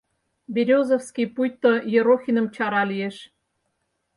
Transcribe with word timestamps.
—Березовский 0.53 1.27
пуйто 1.35 1.71
Ерохиным 1.99 2.47
чара 2.55 2.83
лиеш. 2.89 3.17